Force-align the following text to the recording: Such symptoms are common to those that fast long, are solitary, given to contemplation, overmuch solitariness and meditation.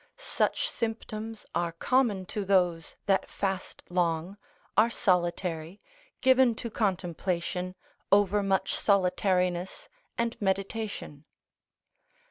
Such 0.17 0.67
symptoms 0.67 1.45
are 1.53 1.71
common 1.73 2.25
to 2.25 2.43
those 2.43 2.95
that 3.05 3.29
fast 3.29 3.83
long, 3.87 4.35
are 4.75 4.89
solitary, 4.89 5.79
given 6.21 6.55
to 6.55 6.71
contemplation, 6.71 7.75
overmuch 8.11 8.73
solitariness 8.73 9.89
and 10.17 10.41
meditation. 10.41 11.25